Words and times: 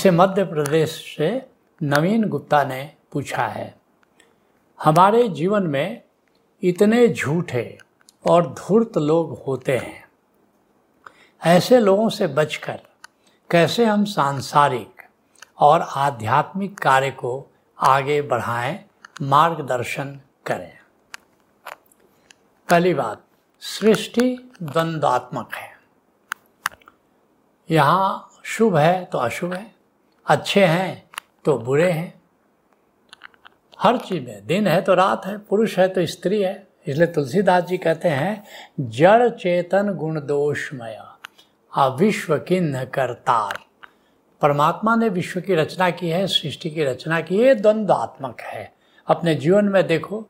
इसे 0.00 0.10
मध्य 0.10 0.44
प्रदेश 0.44 0.90
से 1.16 1.26
नवीन 1.80 2.22
गुप्ता 2.24 2.62
ने 2.64 2.82
पूछा 3.12 3.46
है, 3.46 3.74
हमारे 4.78 5.26
जीवन 5.28 5.62
में 5.62 6.02
इतने 6.62 7.06
झूठे 7.08 7.64
और 8.24 8.46
धूर्त 8.50 8.96
लोग 8.98 9.32
होते 9.46 9.76
हैं। 9.76 10.04
ऐसे 11.42 11.80
लोगों 11.80 12.08
से 12.08 12.26
बचकर 12.28 12.80
कैसे 13.50 13.84
हम 13.84 14.04
सांसारिक 14.04 15.02
और 15.58 15.80
आध्यात्मिक 15.80 16.78
कार्य 16.78 17.10
को 17.10 17.32
आगे 17.78 18.20
बढ़ाएँ, 18.22 18.78
मार्गदर्शन 19.22 20.18
करें? 20.46 20.72
पहली 22.68 22.94
बात, 22.94 23.24
सृष्टि 23.62 24.54
द्वंद्वात्मक 24.62 25.54
है। 25.54 25.68
यहाँ 27.70 28.40
शुभ 28.46 28.76
है 28.76 29.04
तो 29.04 29.18
अशुभ 29.18 29.52
है 29.54 29.79
अच्छे 30.30 30.64
हैं 30.64 31.10
तो 31.44 31.58
बुरे 31.58 31.90
हैं। 31.90 32.22
हर 33.80 33.96
चीज़ 33.96 34.24
में, 34.24 34.46
दिन 34.46 34.66
है 34.66 34.80
तो 34.82 34.94
रात 34.94 35.26
है, 35.26 35.38
पुरुष 35.38 35.78
है 35.78 35.88
तो 35.88 36.06
स्त्री 36.06 36.42
है। 36.42 36.66
इसलिए 36.86 37.06
तुलसीदास 37.06 37.64
जी 37.64 37.78
कहते 37.78 38.08
हैं, 38.08 38.44
जड़ 38.80 39.28
चेतन 39.28 39.92
गुण 39.94 40.20
दोषमय 40.20 40.98
अविश्व 41.76 42.38
किन्न 42.38 42.84
करतार 42.84 43.58
परमात्मा 44.40 44.96
ने 44.96 45.08
विश्व 45.08 45.40
की 45.40 45.54
रचना 45.54 45.90
की 45.90 46.08
है, 46.08 46.26
सृष्टि 46.26 46.70
की 46.70 46.84
रचना 46.84 47.20
की 47.20 47.42
है, 47.44 47.54
द्वंद्वात्मक 47.54 48.40
है। 48.40 48.72
अपने 49.06 49.34
जीवन 49.34 49.64
में 49.64 49.86
देखो, 49.86 50.26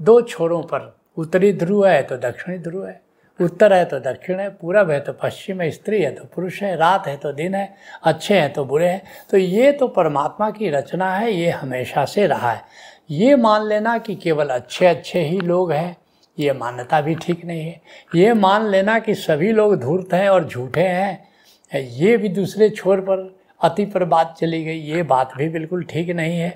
दो 0.00 0.20
छोरों 0.20 0.62
पर, 0.62 0.96
उत्तरी 1.16 1.52
ध्रुव 1.52 1.86
है 1.86 2.02
तो 2.02 2.16
दक्षिणी 2.16 2.58
ध्रुव 2.58 2.86
है। 2.86 3.00
उत्तर 3.40 3.72
है 3.72 3.84
तो 3.84 3.98
दक्षिण 4.00 4.40
है, 4.40 4.48
पूरब 4.50 4.90
है 4.90 4.98
तो 5.00 5.12
पश्चिम 5.12 5.60
है, 5.60 5.70
स्त्री 5.70 6.02
है 6.02 6.10
तो 6.10 6.24
पुरुष 6.34 6.62
है, 6.62 6.74
रात 6.76 7.06
है 7.06 7.16
तो 7.16 7.32
दिन 7.32 7.54
है, 7.54 7.74
अच्छे 8.04 8.38
हैं 8.38 8.52
तो 8.52 8.64
बुरे 8.64 8.88
हैं। 8.88 9.02
तो 9.30 9.36
ये 9.36 9.72
तो 9.72 9.88
परमात्मा 9.88 10.50
की 10.50 10.70
रचना 10.70 11.14
है, 11.14 11.32
ये 11.32 11.50
हमेशा 11.50 12.04
से 12.04 12.26
रहा 12.26 12.52
है। 12.52 12.62
ये 13.10 13.36
मान 13.36 13.66
लेना 13.66 13.96
कि 13.98 14.14
केवल 14.14 14.48
अच्छे 14.48 14.86
अच्छे 14.86 15.20
ही 15.20 15.40
लोग 15.40 15.72
हैं, 15.72 15.96
ये 16.38 16.52
मान्यता 16.52 17.00
भी 17.00 17.14
ठीक 17.14 17.44
नहीं 17.44 17.64
है। 17.64 17.80
ये 18.14 18.32
मान 18.34 18.68
लेना 18.68 18.98
कि 18.98 19.14
सभी 19.14 19.52
लोग 19.52 19.78
धूर्त 19.80 20.14
हैं 20.14 20.28
और 20.28 20.46
झूठे 20.46 20.80
हैं, 20.80 21.28
ये 21.72 22.16
भी 22.16 22.28
दूसरे 22.28 22.68
छोर 22.70 23.00
पर, 23.00 23.28
अति 23.60 23.84
पर 23.86 24.04
बात 24.04 24.34
चली 24.38 24.64
गई, 24.64 24.78
ये 24.80 25.02
बात 25.02 25.32
भी 25.36 25.48
बिल्कुल 25.48 25.84
ठीक 25.84 26.10
नहीं 26.10 26.38
है। 26.38 26.54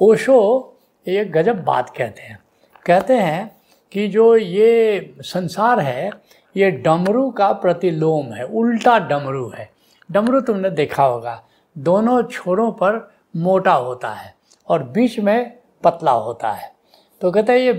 ओशो 0.00 0.76
ये 1.06 1.24
गजब 1.24 1.62
बात 1.64 1.90
कहते 1.90 2.22
हैं। 2.22 2.38
कहते 2.86 3.14
हैं 3.14 3.50
कि 3.92 4.06
जो 4.08 4.36
ये 4.36 5.14
संसार 5.20 5.80
है, 5.80 6.10
ये 6.56 6.70
डमरू 6.70 7.30
का 7.30 7.52
प्रतिलोम 7.52 8.26
है, 8.26 8.44
उल्टा 8.44 8.98
डमरू 8.98 9.48
है। 9.48 9.68
डमरू 10.10 10.40
तुमने 10.40 10.70
देखा 10.70 11.04
होगा, 11.04 11.42
दोनों 11.76 12.22
छोरों 12.22 12.70
पर 12.72 13.08
मोटा 13.36 13.72
होता 13.72 14.10
है 14.10 14.34
और 14.68 14.82
बीच 14.82 15.18
में 15.18 15.58
पतला 15.84 16.12
होता 16.12 16.50
है। 16.50 16.72
तो 17.20 17.30
कहते 17.30 17.52
हैं 17.52 17.60
ये, 17.60 17.72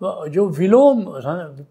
जो 0.00 0.46
विलोम, 0.48 1.02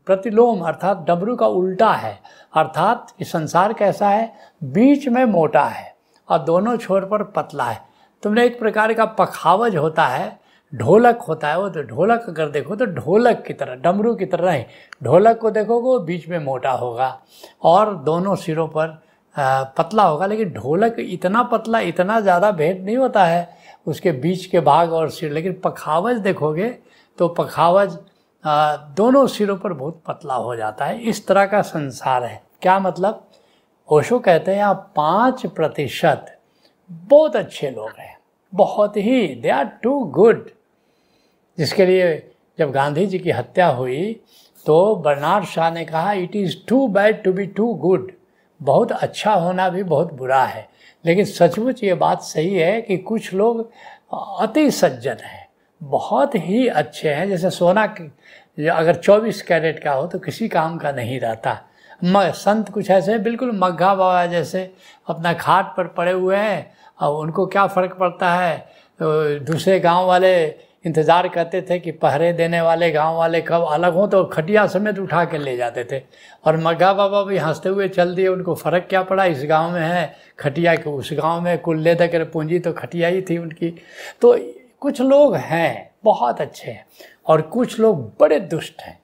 प्रतिलोम 0.06 0.62
अर्थात 0.62 1.06
डमरू 1.08 1.36
का 1.36 1.48
उल्टा 1.48 1.92
है, 1.92 2.20
अर्थात 2.54 3.08
ये 3.12 3.26
संसार 3.26 3.74
कैसा 3.74 4.10
है? 4.10 4.32
बीच 4.64 5.08
में 5.08 5.24
मोटा 5.26 5.64
है 5.64 5.94
और 6.30 6.40
दोनों 6.40 6.76
छोर 6.78 7.06
पर 7.06 7.24
पतला 7.24 7.64
है। 7.64 7.82
तुमने 8.24 8.46
एक 8.46 8.60
प्रकार 8.60 8.94
का 8.94 9.06
पखावज 9.06 9.76
होता 9.76 10.06
है 10.06 10.40
ढोलक 10.74 11.22
होता 11.28 11.48
है 11.48 11.60
वो 11.60 11.70
तो 11.70 11.82
ढोलक 11.84 12.26
अगर 12.30 12.50
देखो 12.50 12.76
तो 12.76 12.86
ढोलक 12.86 13.44
की 13.48 13.54
तरह, 13.54 13.76
डमरू 13.76 14.14
की 14.16 14.26
तरह 14.26 14.52
नहीं, 14.52 14.64
ढोलक 15.04 15.38
को 15.40 15.50
देखोगे 15.52 15.84
वो 15.84 16.00
बीच 16.00 16.28
में 16.30 16.38
मोटा 16.40 16.72
होगा 16.74 17.20
और 17.64 17.96
दोनों 17.96 18.36
सिरों 18.38 18.68
पर 18.68 18.88
पतला 19.78 20.04
होगा, 20.04 20.26
लेकिन 20.26 20.52
ढोलक 20.54 20.96
इतना 21.00 21.44
पतला, 21.44 21.80
इतना 21.82 22.20
ज़्यादा 22.20 22.52
भेद 22.52 22.84
नहीं 22.86 22.98
होता 22.98 23.24
है, 23.26 23.58
उसके 23.88 24.12
बीच 24.14 24.46
के 24.46 24.60
भाग 24.62 24.94
और 24.94 25.10
सिर, 25.10 25.32
लेकिन 25.32 25.54
पखावज 25.64 26.18
देखोगे 26.20 26.70
तो 27.18 27.28
पखावज 27.30 27.98
दोनों 28.98 29.26
सिरों 29.28 29.56
पर 29.58 29.74
बहुत 29.74 30.02
पतला 30.08 30.34
हो 30.36 30.56
जाता 30.56 30.86
है, 30.86 31.00
इस 31.00 31.26
तरह 31.28 31.46
का 31.46 31.62
संसार 31.64 32.24
है। 32.24 32.42
क्या 32.62 32.78
मतलब? 32.80 33.26
ओशो 33.90 34.20
कहते 34.20 34.52
हैं 34.52 34.58
यहाँ 34.58 34.92
पाँच 34.96 35.46
प्रतिशत, 35.48 36.26
बहुत 36.90 37.36
अच्छे 37.36 37.70
लोग 37.70 38.00
हैं, 38.00 38.18
बहुत 38.54 38.98
ही 38.98 39.28
दे 39.36 39.50
आर 39.50 39.66
टू 39.84 40.00
गुड 40.14 40.50
जिसके 41.60 41.86
लिए 41.86 42.32
जब 42.60 42.72
गांधी 42.72 43.06
जी 43.06 43.20
की 43.20 43.32
हत्या 43.32 43.68
हुई 43.68 44.22
तो 44.66 44.96
बर्नार्ड 44.96 45.46
शाह 45.46 45.72
ने 45.72 45.86
कहा 45.86 46.14
it 46.14 46.36
is 46.36 46.56
too 46.68 46.88
bad 46.88 47.24
to 47.24 47.34
be 47.34 47.46
too 47.46 47.74
good 47.74 48.12
बहुत 48.62 48.92
अच्छा 48.92 49.34
होना 49.34 49.70
भी 49.70 49.84
बहुत 49.84 50.14
बुरा 50.14 50.44
है। 50.44 50.68
लेकिन 51.06 51.26
सचमुच 51.26 51.84
ये 51.84 51.94
बात 51.94 52.22
सही 52.22 52.56
है 52.56 52.82
कि 52.82 52.98
कुछ 52.98 53.34
लोग 53.34 53.72
अति 54.40 54.72
सज्जन 54.72 55.18
हैं। 55.24 55.48
बहुत 55.84 56.36
ही 56.36 56.68
अच्छे 56.68 57.10
हैं। 57.10 57.28
जैसे 57.30 57.50
सोना 57.50 57.84
अगर 58.74 58.96
24 58.96 59.42
कैरेट 59.42 59.80
का 59.84 59.92
हो 59.92 60.08
तो 60.08 60.20
किसी 60.20 60.48
काम 60.48 60.78
का 60.78 60.92
नहीं 60.92 61.20
रहता। 61.20 61.58
म, 62.04 62.32
संत 62.32 62.70
कुछ 62.70 62.90
ऐसे 62.90 63.18
बिल्कुल 63.18 63.52
मग्घा 63.52 63.94
बाबा 63.96 64.26
जैसे 64.26 64.72
अपना 65.08 65.34
खाट 65.34 65.66
पर 65.78 65.88
पड़े 65.88 66.12
हुए 66.12 66.38
हैं। 66.38 66.72
और 67.02 67.16
उनको 67.16 67.46
क्या 67.46 67.68
फ़र्क 67.68 67.94
पड़ता 67.94 68.34
है? 68.36 68.58
तो 69.00 69.40
दूसरे 69.40 69.80
गाँव 69.80 70.06
वाले 70.08 70.48
इंतज़ार 70.86 71.28
करते 71.28 71.62
थे 71.62 71.78
कि 71.80 71.92
पहरे 71.94 72.32
देने 72.34 72.62
वाले, 72.62 72.92
गाँव 72.92 73.16
वाले 73.16 73.42
कब 73.42 73.64
अलग 73.64 73.94
हों 73.94 74.08
तो 74.08 74.24
खटिया 74.26 74.66
समेत 74.68 75.00
उठा 75.00 75.24
के 75.26 75.38
ले 75.38 75.56
जाते 75.58 75.84
थे। 75.84 76.02
और 76.46 76.58
मग्गा 76.58 76.94
बाबा 76.94 77.24
भी 77.24 77.38
हँसते 77.38 77.70
हुए 77.70 77.88
चल 77.90 78.16
दिए, 78.16 78.28
उनको 78.28 78.56
फ़र्क 78.56 78.86
क्या 78.90 79.02
पड़ा? 79.04 79.26
इस 79.26 79.44
गाँव 79.46 79.72
में 79.72 79.82
है 79.82 80.16
खटिया 80.40 80.76
के, 80.76 80.90
उस 80.90 81.10
गाँव 81.14 81.42
में 81.42 81.58
कुल 81.60 81.80
ले 81.80 81.96
देकर 81.96 82.24
पूंजी 82.26 82.60
तो 82.60 82.74
खटिया 82.74 83.08
ही 83.08 83.22
थी 83.22 83.38
उनकी। 83.38 83.70
तो 84.22 84.38
कुछ 84.82 85.02
लोग 85.02 85.36
हैं, 85.36 85.92
बहुत 86.04 86.42
अच्छे 86.42 86.72
हैं, 86.72 86.86
और 87.28 87.42
कुछ 87.44 87.80
लोग 87.80 88.10
बड़े 88.20 88.40
दुष्ट 88.40 88.82
हैं, 88.82 88.98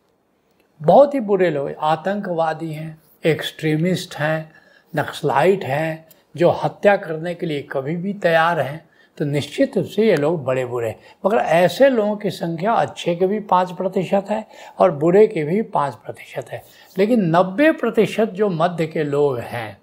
बहुत 0.81 1.13
ही 1.13 1.19
बुरे 1.21 1.49
लोग, 1.49 1.71
आतंकवादी 1.79 2.71
हैं 2.73 2.97
एक्सट्रीमिस्ट 3.23 4.15
हैं, 4.15 4.51
नक्सलाइट 4.93 5.63
हैं, 5.63 6.05
जो 6.35 6.49
हत्या 6.63 6.95
करने 6.97 7.33
के 7.35 7.45
लिए 7.45 7.61
कभी 7.71 7.95
भी 7.95 8.13
तैयार 8.15 8.59
हैं। 8.59 8.83
तो 9.17 9.25
निश्चित 9.25 9.77
रूप 9.77 9.85
से 9.85 10.07
ये 10.07 10.15
लोग 10.15 10.43
बड़े 10.43 10.65
बुरे 10.65 10.95
मगर 11.25 11.37
ऐसे 11.37 11.89
लोगों 11.89 12.17
की 12.17 12.29
संख्या 12.29 12.73
अच्छे 12.73 13.15
के 13.15 13.27
भी 13.27 13.39
पाँच 13.39 13.71
प्रतिशत 13.71 14.25
है 14.29 14.47
और 14.79 14.91
बुरे 14.91 15.27
के 15.27 15.43
भी 15.43 15.61
पाँच 15.61 15.95
प्रतिशत 15.95 16.49
है। 16.49 16.63
लेकिन 16.97 17.21
नब्बे 17.35 17.71
प्रतिशत 17.71 18.25
जो 18.25 18.49
मध्य 18.49 18.87
के 18.87 19.03
लोग 19.03 19.39
हैं, 19.39 19.81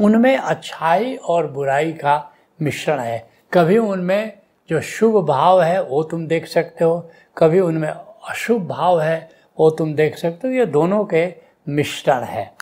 उनमें 0.00 0.36
अच्छाई 0.36 1.16
और 1.16 1.46
बुराई 1.46 1.92
का 1.92 2.32
मिश्रण 2.62 2.98
है। 2.98 3.30
कभी 3.52 3.78
उनमें 3.78 4.38
जो 4.70 4.80
शुभ 4.80 5.26
भाव 5.26 5.62
है, 5.62 5.82
वो 5.82 6.02
तुम 6.02 6.26
देख 6.26 6.46
सकते 6.46 6.84
हो। 6.84 7.10
कभी 7.38 7.60
उनमें 7.60 7.88
अशुभ 7.88 8.66
भाव 8.66 9.00
है, 9.00 9.30
वो 9.58 9.70
तुम 9.70 9.94
देख 9.94 10.18
सकते 10.18 10.48
हो। 10.48 10.54
ये 10.54 10.66
दोनों 10.66 11.04
के 11.04 11.34
मिश्रण 11.68 12.20
है। 12.20 12.54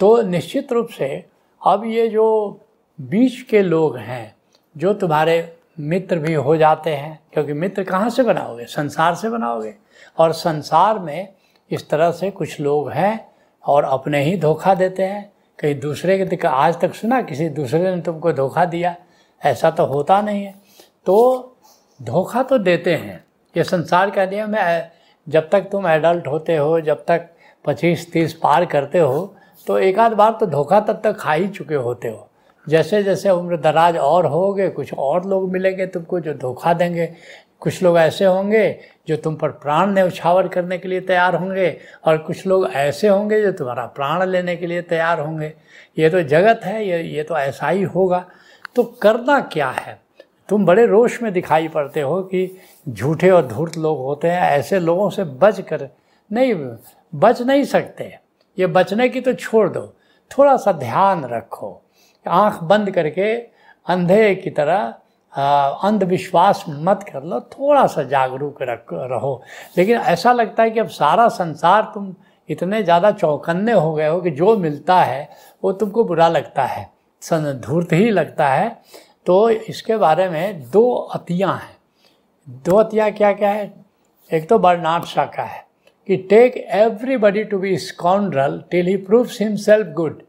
तो 0.00 0.22
निश्चित 0.22 0.72
रूप 0.72 0.88
से 0.88 1.24
अब 1.66 1.84
ये 1.84 2.08
जो 2.08 2.60
बीच 3.00 3.40
के 3.40 3.62
लोग 3.62 3.96
हैं 3.96 4.34
जो 4.76 4.92
तुम्हारे 4.94 5.56
मित्र 5.80 6.18
भी 6.18 6.34
हो 6.34 6.56
जाते 6.56 6.90
हैं, 6.90 7.18
क्योंकि 7.32 7.52
मित्र 7.52 7.84
कहाँ 7.84 8.10
से 8.10 8.22
बनाओगे? 8.22 8.64
संसार 8.64 9.14
से 9.14 9.30
बनाओगे। 9.30 9.74
और 10.18 10.32
संसार 10.32 10.98
में 10.98 11.28
इस 11.70 11.88
तरह 11.90 12.10
से 12.12 12.30
कुछ 12.30 12.60
लोग 12.60 12.90
हैं 12.90 13.28
और 13.64 13.84
अपने 13.84 14.22
ही 14.22 14.36
धोखा 14.38 14.74
देते 14.74 15.02
हैं। 15.02 15.32
कहीं 15.58 15.78
दूसरे 15.80 16.26
के 16.26 16.46
आज 16.46 16.80
तक 16.80 16.94
सुना, 16.94 17.20
किसी 17.22 17.48
दूसरे 17.48 17.94
ने 17.96 18.00
तुमको 18.02 18.32
धोखा 18.32 18.64
दिया, 18.64 18.94
ऐसा 19.42 19.70
तो 19.70 19.84
होता 19.84 20.20
नहीं 20.22 20.44
है। 20.44 20.54
तो 21.06 21.56
धोखा 22.00 22.42
तो 22.42 22.58
देते 22.58 22.94
हैं। 22.94 23.24
ये 23.56 23.64
संसार 23.64 24.10
का 24.10 24.24
नियम 24.26 24.54
है, 24.54 24.92
जब 25.28 25.48
तक 25.50 25.68
तुम 25.72 25.86
एडल्ट 25.88 26.26
होते 26.26 26.56
हो, 26.56 26.80
जब 26.80 27.04
तक 27.04 27.28
पच्चीस 27.64 28.12
तीस 28.12 28.34
पार 28.34 28.64
करते 28.64 28.98
हो 28.98 29.34
तो 29.66 29.78
एक 29.78 29.98
आध 29.98 30.12
बार 30.12 30.36
तो 30.40 30.46
धोखा 30.46 30.80
तब 30.80 31.00
तक 31.04 31.16
खा 31.16 31.32
ही 31.32 31.48
चुके 31.48 31.74
होते 31.74 32.08
हो। 32.08 32.29
जैसे 32.68 33.02
जैसे 33.02 33.30
उम्र 33.30 33.56
दराज 33.56 33.96
और 33.96 34.26
होगे, 34.26 34.68
कुछ 34.68 34.94
और 34.94 35.26
लोग 35.26 35.52
मिलेंगे 35.52 35.86
तुमको 35.86 36.20
जो 36.20 36.34
धोखा 36.34 36.74
देंगे। 36.74 37.12
कुछ 37.60 37.82
लोग 37.82 37.98
ऐसे 37.98 38.24
होंगे 38.24 38.80
जो 39.08 39.16
तुम 39.16 39.36
पर 39.36 39.48
प्राण 39.48 39.92
न्यौछावर 39.94 40.48
करने 40.48 40.78
के 40.78 40.88
लिए 40.88 41.00
तैयार 41.00 41.34
होंगे 41.34 41.76
और 42.04 42.18
कुछ 42.18 42.46
लोग 42.46 42.70
ऐसे 42.70 43.08
होंगे 43.08 43.42
जो 43.42 43.52
तुम्हारा 43.52 43.86
प्राण 43.86 44.26
लेने 44.26 44.56
के 44.56 44.66
लिए 44.66 44.82
तैयार 44.82 45.20
होंगे। 45.20 45.52
ये 45.98 46.10
तो 46.10 46.22
जगत 46.22 46.60
है, 46.64 46.88
ये 46.88 47.02
ये 47.02 47.22
तो 47.22 47.36
ऐसा 47.36 47.68
ही 47.68 47.82
होगा। 47.82 48.24
तो 48.74 48.82
करना 48.82 49.40
क्या 49.40 49.70
है? 49.70 50.00
तुम 50.48 50.66
बड़े 50.66 50.86
रोष 50.86 51.22
में 51.22 51.32
दिखाई 51.32 51.68
पड़ते 51.68 52.00
हो 52.00 52.22
कि 52.22 52.56
झूठे 52.88 53.30
और 53.30 53.46
धूर्त 53.46 53.76
लोग 53.76 53.98
होते 53.98 54.28
हैं, 54.28 54.40
ऐसे 54.40 54.78
लोगों 54.78 55.10
से 55.10 55.24
बच 55.24 55.60
कर 55.60 55.88
नहीं, 56.32 56.54
बच 57.14 57.42
नहीं 57.42 57.64
सकते। 57.64 58.18
ये 58.58 58.66
बचने 58.66 59.08
की 59.08 59.20
तो 59.20 59.32
छोड़ 59.32 59.68
दो। 59.68 59.94
थोड़ा 60.30 60.56
सा 60.56 60.72
ध्यान 60.72 61.24
रखो। 61.24 61.82
आँख 62.26 62.62
बंद 62.64 62.90
करके 62.90 63.34
अंधे 63.86 64.34
की 64.34 64.50
तरह 64.50 64.94
अंधविश्वास 65.32 66.64
मत 66.68 67.04
कर 67.12 67.22
लो, 67.22 67.40
थोड़ा 67.40 67.86
सा 67.86 68.02
जागरूक 68.04 68.62
रख, 68.62 68.86
रहो। 68.92 69.42
लेकिन 69.78 69.98
ऐसा 69.98 70.32
लगता 70.32 70.62
है 70.62 70.70
कि 70.70 70.80
अब 70.80 70.88
सारा 70.90 71.28
संसार 71.30 71.90
तुम 71.94 72.14
इतने 72.48 72.82
ज़्यादा 72.82 73.10
चौकन्ने 73.12 73.72
हो 73.72 73.92
गए 73.94 74.08
हो 74.08 74.20
कि 74.20 74.30
जो 74.32 74.56
मिलता 74.56 75.00
है, 75.00 75.28
वो 75.62 75.72
तुमको 75.72 76.04
बुरा 76.04 76.28
लगता 76.28 76.64
है 76.64 76.88
धूर्त 77.22 77.92
ही 77.92 78.10
लगता 78.10 78.48
है। 78.48 78.68
तो 79.26 79.48
इसके 79.50 79.96
बारे 79.96 80.28
में 80.28 80.60
दो 80.70 80.90
अतियाँ 81.14 81.54
हैं। 81.54 81.76
दो 82.64 82.76
अतियाँ 82.76 83.10
क्या 83.12 83.32
क्या 83.32 83.50
है? 83.50 83.72
एक 84.30 84.48
तो 84.48 84.58
बर्नाड 84.58 85.04
शा 85.04 85.24
का 85.26 85.42
है 85.42 85.64
कि 86.08 86.16
take 86.30 86.56
everybody 86.56 87.44
to 87.44 87.58
be 87.58 87.76
scoundrel 87.78 88.62
till 88.70 88.86
he 88.86 88.96
proves 88.98 89.40
himself 89.40 89.86
good 89.94 90.22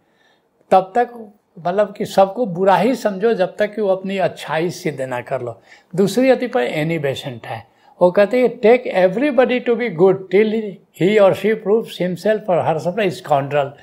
तब 0.71 0.91
तक 0.95 1.13
मतलब 1.57 1.93
कि 1.93 2.05
सबको 2.05 2.45
बुरा 2.45 2.75
ही 2.77 2.95
समझो 2.95 3.33
जब 3.33 3.55
तक 3.55 3.73
कि 3.75 3.81
वो 3.81 3.89
अपनी 3.89 4.17
अच्छाई 4.17 4.69
सिद्ध 4.69 5.01
ना 5.01 5.21
कर 5.21 5.41
लो। 5.41 5.59
दूसरी 5.95 6.29
अति 6.29 6.47
पर 6.47 6.61
एनी 6.61 6.99
बेसेंट 6.99 7.47
है। 7.47 7.65
वो 8.01 8.11
कहते 8.11 8.39
हैं 8.39 8.49
take 8.57 8.87
everybody 8.87 9.59
to 9.59 9.75
be 9.75 9.89
good 9.89 10.29
till 10.31 10.53
he 11.01 11.17
और 11.17 11.33
शी 11.35 11.53
प्रूव 11.53 11.87
हिमसेल्फ 11.91 12.49
और 12.49 12.65
हर 12.65 12.79
सब 12.79 13.01
स्कॉन्ड्रल 13.09 13.73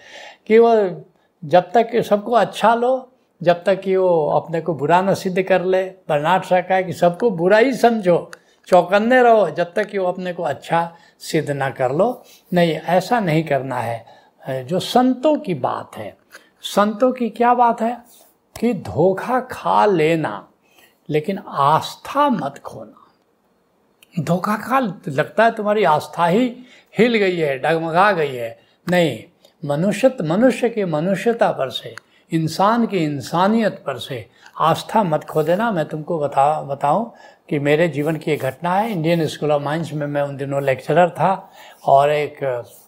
कि 0.47 0.59
वो 0.59 0.75
जब 1.43 1.71
तक 1.73 1.97
सबको 2.03 2.33
अच्छा 2.33 2.75
लो, 2.75 3.11
जब 3.41 3.63
तक 3.65 3.81
कि 3.81 3.97
वो 3.97 4.27
अपने 4.31 4.61
को 4.61 4.75
बुरा 4.75 5.01
न 5.03 5.15
सिद्ध 5.15 5.43
कर 5.43 5.65
ले। 5.65 5.83
बर्नाट 6.09 6.45
सका 6.45 6.75
है 6.75 6.83
कि 6.85 6.93
सबको 6.93 7.31
बुरा 7.31 7.59
ही 7.59 7.73
समझो, 7.73 8.31
चौकन्ने 8.69 9.23
रहो 9.23 9.49
जब 9.51 9.73
तक 9.75 9.87
कि 9.87 9.99
वो 9.99 10.07
अपने 10.07 10.33
को 10.33 10.43
अच्छा 10.43 10.91
सिद्ध 11.21 11.51
ना 11.51 11.71
कर 11.71 11.93
लो। 11.93 12.25
नहीं, 12.55 12.73
ऐसा 12.73 13.21
नहीं 13.21 13.45
करना 13.45 13.79
है। 13.79 14.65
जो 14.65 14.79
संतों 14.79 15.37
की 15.37 15.55
बात 15.55 15.97
है 15.97 16.17
संतों 16.75 17.13
की 17.13 17.31
क्या 17.31 17.55
बात 17.55 17.81
है? 17.81 17.99
कि 18.61 18.75
धोखा 18.75 19.41
खा 19.41 19.87
लेना, 19.87 20.49
लेकिन 21.11 21.39
आस्था 21.49 22.29
मत 22.29 22.59
खोना। 22.59 23.07
धोखा 24.23 24.57
खा, 24.57 24.79
लगता 25.09 25.45
है 25.45 25.51
तुम्हारी 25.51 25.85
आस्था 25.85 26.27
ही 26.27 26.57
हिल 26.99 27.17
गई 27.17 27.37
है, 27.37 27.59
डगमगा 27.59 28.13
गई 28.13 28.35
है। 28.35 28.59
नहीं 28.91 29.25
मनुष्य 29.65 30.17
मनुष्य 30.23 30.69
की 30.69 30.85
मनुष्यता 30.85 31.53
पर 31.53 31.71
से, 31.71 31.95
इंसान 32.33 32.87
की 32.87 32.99
इंसानियत 32.99 33.83
पर 33.87 33.99
से 33.99 34.29
आस्था 34.61 35.03
मत 35.03 35.25
खो 35.25 35.43
देना। 35.43 35.73
मैं 35.73 35.89
तुमको 35.89 36.19
बता, 36.19 36.63
बताऊँ 36.63 37.15
कि 37.49 37.59
मेरे 37.59 37.89
जीवन 37.89 38.17
की 38.17 38.31
एक 38.31 38.43
घटना 38.43 38.75
है। 38.75 38.91
इंडियन 38.93 39.27
स्कूल 39.27 39.53
ऑफ़ 39.53 39.63
माइंस 39.63 39.93
में 39.93 40.07
मैं 40.07 40.23
उन 40.23 40.37
दिनों 40.37 40.63
लेक्चरर 40.63 41.11
था 41.11 41.51
और 41.85 42.11
एक, 42.11 42.39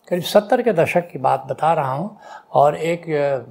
करीब 0.09 0.23
सत्तर 0.23 0.63
के 0.63 0.73
दशक 0.73 1.09
की 1.09 1.19
बात 1.19 1.47
बता 1.51 1.73
रहा 1.75 1.93
हूँ 1.93 2.17
और 2.53 2.77
एक, 2.77 3.05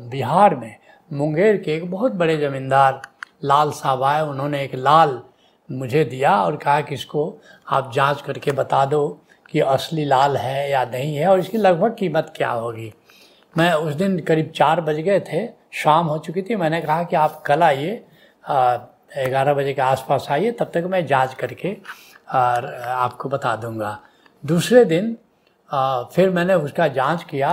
बिहार 0.09 0.55
में 0.55 0.75
मुंगेर 1.11 1.57
के 1.57 1.75
एक 1.75 1.89
बहुत 1.91 2.13
बड़े 2.13 2.37
ज़मींदार 2.37 3.01
लाल 3.43 3.71
साहब 3.71 4.03
आए। 4.03 4.21
उन्होंने 4.21 4.63
एक 4.63 4.75
लाल 4.75 5.21
मुझे 5.69 6.03
दिया 6.05 6.35
और 6.43 6.55
कहा 6.55 6.81
कि 6.81 6.95
इसको 6.95 7.41
आप 7.67 7.91
जाँच 7.93 8.21
करके 8.21 8.51
बता 8.51 8.85
दो 8.85 9.07
कि 9.51 9.59
असली 9.59 10.05
लाल 10.05 10.37
है 10.37 10.69
या 10.71 10.83
नहीं 10.85 11.15
है 11.15 11.27
और 11.27 11.39
इसकी 11.39 11.57
लगभग 11.57 11.95
कीमत 11.99 12.33
क्या 12.35 12.49
होगी। 12.49 12.91
मैं 13.53 13.71
उस 13.73 13.93
दिन 13.93 14.19
करीब 14.19 14.51
चार 14.55 14.81
बज 14.81 14.95
गए 14.95 15.19
थे, 15.19 15.47
शाम 15.73 16.07
हो 16.07 16.17
चुकी 16.17 16.41
थी। 16.41 16.55
मैंने 16.55 16.81
कहा 16.81 17.03
कि 17.03 17.15
आप 17.15 17.41
कल 17.45 17.63
आइए 17.63 17.91
ग्यारह 19.17 19.53
बजे 19.53 19.73
के 19.73 19.81
आसपास 19.81 20.27
आइए 20.31 20.51
तब 20.51 20.71
तक 20.73 20.83
मैं 20.89 21.05
जाँच 21.05 21.33
करके 21.33 21.73
और 22.35 22.65
आपको 22.87 23.29
बता 23.29 23.55
दूँगा। 23.55 23.99
दूसरे 24.43 24.85
दिन 24.85 25.15
आ, 25.71 26.03
फिर 26.03 26.29
मैंने 26.29 26.53
उसका 26.53 26.87
जाँच 26.87 27.23
किया 27.23 27.51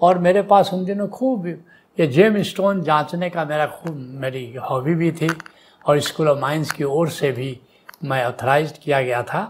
और 0.00 0.18
मेरे 0.18 0.42
पास 0.42 0.70
उन 0.74 0.84
दिनों 0.84 1.08
खूब 1.08 1.46
ये 1.98 2.06
जेम 2.06 2.42
स्टोन 2.42 2.82
जांचने 2.82 3.30
का 3.30 3.44
मेरा 3.44 3.66
खूब 3.66 3.96
मेरी 4.20 4.54
हॉबी 4.54 4.94
भी 4.94 5.10
थी 5.12 5.28
और 5.84 5.98
स्कूल 6.00 6.28
ऑफ़ 6.28 6.38
माइंस 6.38 6.72
की 6.72 6.84
ओर 6.84 7.08
से 7.08 7.30
भी 7.32 7.58
मैं 8.04 8.24
ऑथराइज 8.24 8.78
किया 8.84 9.02
गया 9.02 9.22
था। 9.22 9.44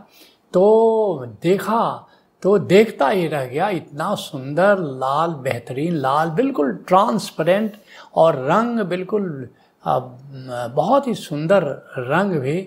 तो 0.55 1.27
देखा 1.43 2.09
तो 2.43 2.59
देखता 2.59 3.09
ही 3.09 3.27
रह 3.29 3.47
गया 3.47 3.69
इतना 3.69 4.15
सुंदर 4.15 4.79
लाल 4.79 5.31
बेहतरीन 5.43 5.95
लाल 5.95 6.31
बिल्कुल 6.31 6.73
ट्रांसपेरेंट 6.89 7.77
और 8.15 8.37
रंग 8.51 8.81
बिल्कुल 8.81 9.49
बहुत 9.85 11.07
ही 11.07 11.15
सुंदर 11.17 11.63
रंग 11.99 12.33
भी 12.41 12.67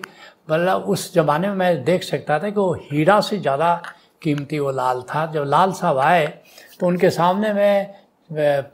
मतलब 0.50 0.82
उस 0.84 1.12
ज़माने 1.14 1.48
में 1.48 1.54
मैं 1.56 1.84
देख 1.84 2.02
सकता 2.02 2.38
था 2.38 2.50
कि 2.50 2.60
वो 2.60 2.72
हीरा 2.82 3.20
से 3.20 3.38
ज़्यादा 3.38 3.74
कीमती 4.22 4.58
वो 4.58 4.70
लाल 4.72 5.02
था। 5.04 5.24
जब 5.32 5.44
लाल 5.46 5.72
साहब 5.72 5.98
आए 5.98 6.26
तो 6.80 6.86
उनके 6.86 7.10
सामने 7.10 7.52
में 7.52 7.94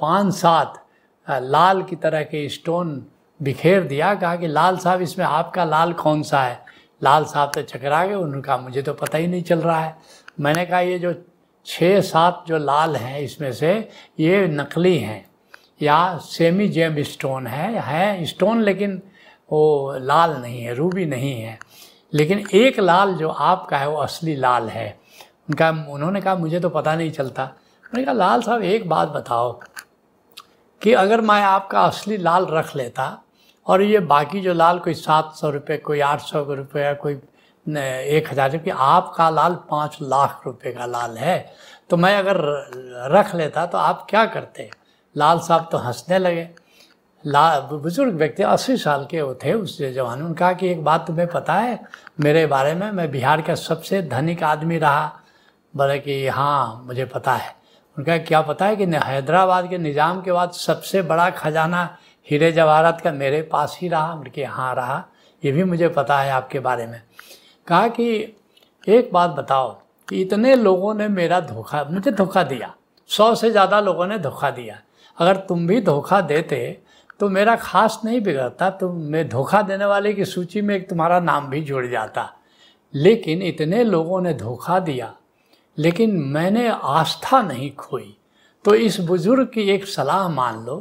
पाँच 0.01 0.35
सात 0.35 0.83
लाल 1.27 1.83
की 1.83 1.97
तरह 1.97 2.23
के 2.25 2.49
स्टोन 2.49 3.03
बिखेर 3.41 3.83
दिया, 3.85 4.15
कहा 4.15 4.37
कि 4.37 4.47
लाल 4.49 4.77
साहब, 4.79 5.01
इसमें 5.03 5.25
आपका 5.27 5.65
लाल 5.65 5.93
कौन 5.95 6.23
सा 6.23 6.43
है? 6.43 6.61
लाल 7.03 7.25
साहब 7.25 7.51
तो 7.55 7.63
चकरा 7.65 8.05
गए 8.07 8.15
उन्होंने 8.15 8.43
कहा 8.43 8.57
मुझे 8.59 8.83
तो 8.83 8.93
पता 8.95 9.19
ही 9.19 9.27
नहीं 9.27 9.43
चल 9.43 9.61
रहा 9.61 9.81
है। 9.81 9.97
मैंने 10.41 10.65
कहा, 10.67 10.81
ये 10.81 10.99
जो 10.99 11.15
छः 11.67 12.01
सात 12.03 12.45
जो 12.49 12.59
लाल 12.59 12.97
हैं, 12.97 13.21
इसमें 13.21 13.53
से 13.53 13.73
ये 14.21 14.47
नकली 14.49 14.97
हैं। 14.99 15.25
या 15.83 16.17
सेमी 16.23 16.69
जेम 16.69 17.03
स्टोन 17.05 17.47
है 17.47 17.81
है 17.81 18.25
स्टोन, 18.27 18.63
लेकिन 18.63 19.01
वो 19.51 19.97
लाल 20.01 20.37
नहीं 20.37 20.63
है, 20.63 20.75
रूबी 20.75 21.07
नहीं 21.07 21.35
है। 21.35 21.59
लेकिन 22.13 22.45
एक 22.55 22.79
लाल 22.81 23.15
जो 23.15 23.29
आपका 23.29 23.79
है, 23.79 23.89
वो 23.89 23.97
असली 23.99 24.37
लाल 24.37 24.69
है। 24.69 24.89
उनका, 25.49 25.71
उन्होंने 25.89 26.21
कहा, 26.21 26.35
मुझे 26.37 26.61
तो 26.61 26.69
पता 26.71 26.95
नहीं 26.97 27.11
चलता। 27.13 27.45
मैंने 27.85 28.05
कहा, 28.05 28.15
लाल 28.15 28.43
साहब, 28.43 28.63
एक 28.65 28.89
बात 28.89 29.09
बताओ 29.11 29.53
कि 30.83 30.93
अगर 30.95 31.21
मैं 31.23 31.43
आपका 31.43 31.81
असली 31.81 32.17
लाल 32.19 32.47
रख 32.49 32.75
लेता 32.77 33.23
और 33.67 33.83
ये 33.83 33.99
बाकी 34.07 34.41
जो 34.41 34.53
लाल, 34.55 34.79
कोई 34.79 34.95
सात 34.97 35.35
सौ 35.37 35.51
रुपये 35.51 35.77
कोई 35.79 36.01
आठ 36.03 36.21
सौ 36.23 36.43
रुपये 36.45 36.95
कोई 36.95 37.15
एक 37.67 38.29
हज़ार 38.31 38.51
रुपये 38.53 38.73
आपका 38.77 39.29
लाल 39.31 39.55
पाँच 39.71 39.99
लाख 40.03 40.41
रुपए 40.47 40.73
का 40.73 40.87
लाल 40.87 41.17
है 41.17 41.37
तो 41.91 41.97
मैं 41.97 42.17
अगर 42.17 42.37
रख 43.13 43.35
लेता 43.35 43.67
तो 43.67 43.79
आप 43.79 44.07
क्या 44.11 44.25
करते? 44.27 44.69
लाल 45.17 45.39
साहब 45.39 45.69
तो 45.73 45.79
हंसने 45.79 46.19
लगे। 46.19 46.49
ला, 47.25 47.61
बुज़ुर्ग 47.63 48.15
व्यक्ति 48.15 48.43
अस्सी 48.43 48.77
साल 48.77 49.07
के 49.11 49.23
वो 49.23 49.35
थे 49.35 49.53
उस 49.55 49.79
जवान। 49.85 50.23
में 50.23 50.35
कहा 50.35 50.53
कि 50.53 50.69
एक 50.69 50.85
बात 50.85 51.07
तुम्हें 51.07 51.27
पता 51.27 51.55
है, 51.55 51.81
मेरे 52.21 52.47
बारे 52.47 52.75
में 52.75 52.91
मैं 52.93 53.11
बिहार 53.11 53.43
का 53.43 53.55
सबसे 53.55 54.03
धनिक 54.03 54.43
आदमी 54.43 54.79
रहा। 54.79 55.07
बोले 55.75 55.99
कि 55.99 56.27
हाँ 56.29 56.83
मुझे 56.87 57.05
पता 57.05 57.35
है। 57.35 57.55
उनका 57.97 58.17
क्या 58.19 58.41
पता 58.43 58.67
है 58.67 58.77
कि 58.77 58.85
हैदराबाद 58.85 59.69
के 59.71 59.79
निज़ाम 59.79 60.21
के 60.23 60.33
बाद 60.33 60.51
सबसे 60.53 61.03
बड़ा 61.03 61.29
खजाना 61.31 61.89
हीरे 62.27 62.51
जवाहरात 62.53 63.01
का 63.01 63.13
मेरे 63.13 63.43
पास 63.43 63.79
ही 63.81 63.89
रहा। 63.89 64.13
उनके 64.13 64.45
हाँ 64.45 64.75
रहा। 64.75 65.05
ये 65.43 65.53
भी 65.53 65.65
मुझे 65.65 65.89
पता 65.89 66.19
है 66.21 66.31
आपके 66.31 66.61
बारे 66.61 66.87
में। 66.87 67.01
कहा 67.69 67.89
कि 67.89 68.37
एक 68.87 69.11
बात 69.13 69.31
बताओ 69.31 69.71
कि 70.09 70.21
इतने 70.23 70.55
लोगों 70.55 70.95
ने 70.95 71.09
मेरा 71.09 71.41
धोखा, 71.41 71.85
मुझे 71.85 72.11
धोखा 72.11 72.43
दिया। 72.43 72.75
सौ 73.11 73.35
से 73.35 73.51
ज़्यादा 73.51 73.81
लोगों 73.81 74.07
ने 74.07 74.19
धोखा 74.19 74.51
दिया। 74.51 74.79
अगर 75.19 75.37
तुम 75.39 75.67
भी 75.67 75.81
धोखा 75.81 76.21
देते 76.21 76.79
तो 77.21 77.29
मेरा 77.29 77.55
खास 77.57 78.01
नहीं 78.05 78.21
बिगड़ता। 78.21 78.69
तो 78.71 78.93
मैं 78.93 79.29
धोखा 79.29 79.61
देने 79.63 79.85
वाले 79.85 80.13
की 80.15 80.25
सूची 80.25 80.61
में 80.61 80.75
एक 80.77 80.89
तुम्हारा 80.89 81.19
नाम 81.21 81.49
भी 81.49 81.61
जुड़ 81.61 81.87
जाता। 81.87 82.29
लेकिन 82.95 83.43
इतने 83.43 83.83
लोगों 83.85 84.21
ने 84.21 84.33
धोखा 84.35 84.79
दिया, 84.79 85.15
लेकिन 85.79 86.17
मैंने 86.17 86.69
आस्था 86.69 87.43
नहीं 87.43 87.71
खोई। 87.75 88.17
तो 88.65 88.75
इस 88.75 88.99
बुज़ुर्ग 89.01 89.51
की 89.55 89.63
एक 89.71 89.87
सलाह 89.87 90.29
मान 90.29 90.65
लो, 90.67 90.77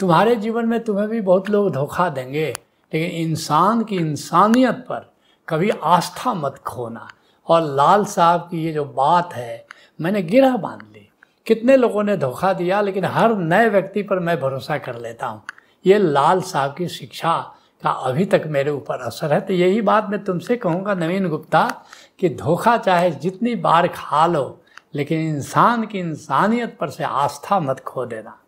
तुम्हारे 0.00 0.36
जीवन 0.36 0.66
में 0.66 0.78
तुम्हें 0.84 1.08
भी 1.08 1.20
बहुत 1.20 1.50
लोग 1.50 1.70
धोखा 1.72 2.08
देंगे, 2.08 2.46
लेकिन 2.92 3.10
इंसान 3.20 3.84
की 3.84 3.96
इंसानियत 3.96 4.74
पर 4.88 5.12
कभी 5.48 5.70
आस्था 5.70 6.34
मत 6.34 6.58
खोना। 6.58 7.08
और 7.48 7.62
लाल 7.62 8.04
साहब 8.04 8.40
की 8.40 8.64
ये 8.64 8.72
जो 8.72 8.84
बात 8.84 9.34
है, 9.34 9.66
मैंने 10.00 10.22
गिरह 10.22 10.56
बाँध 10.56 10.82
ली। 10.92 11.08
कितने 11.46 11.76
लोगों 11.76 12.02
ने 12.02 12.16
धोखा 12.16 12.52
दिया, 12.52 12.80
लेकिन 12.80 13.04
हर 13.04 13.36
नए 13.36 13.68
व्यक्ति 13.68 14.02
पर 14.02 14.18
मैं 14.18 14.40
भरोसा 14.40 14.78
कर 14.78 15.00
लेता 15.00 15.26
हूँ। 15.26 15.42
ये 15.86 15.98
लाल 15.98 16.40
साहब 16.40 16.74
की 16.74 16.88
शिक्षा 16.88 17.54
का 17.82 17.90
अभी 17.90 18.24
तक 18.24 18.42
मेरे 18.46 18.70
ऊपर 18.70 19.00
असर 19.00 19.32
है। 19.32 19.40
तो 19.40 19.52
यही 19.52 19.80
बात 19.80 20.08
मैं 20.10 20.24
तुमसे 20.24 20.56
कहूँगा, 20.56 20.94
नवीन 20.94 21.28
गुप्ता, 21.28 21.84
कि 22.18 22.28
धोखा 22.28 22.76
चाहे 22.76 23.10
जितनी 23.10 23.54
बार 23.54 23.88
खा 23.88 24.26
लो, 24.26 24.60
लेकिन 24.94 25.20
इंसान 25.20 25.86
की 25.86 25.98
इंसानियत 25.98 26.76
पर 26.80 26.90
से 26.90 27.04
आस्था 27.04 27.60
मत 27.60 27.80
खो 27.80 28.06
देना। 28.06 28.38